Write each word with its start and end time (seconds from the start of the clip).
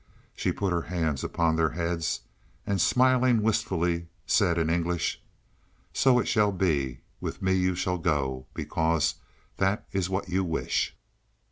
She 0.35 0.51
put 0.51 0.73
her 0.73 0.81
hands 0.81 1.23
upon 1.23 1.55
their 1.57 1.69
heads 1.73 2.21
and 2.65 2.81
smiling 2.81 3.43
wistfully, 3.43 4.07
said 4.25 4.57
in 4.57 4.67
English: 4.67 5.21
"So 5.93 6.17
it 6.17 6.27
shall 6.27 6.51
be; 6.51 7.01
with 7.19 7.43
me 7.43 7.53
you 7.53 7.75
shall 7.75 7.99
go, 7.99 8.47
because 8.55 9.13
that 9.57 9.85
is 9.91 10.09
what 10.09 10.27
you 10.27 10.43
wish." 10.43 10.95